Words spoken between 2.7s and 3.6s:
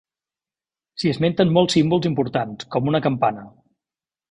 com una campana.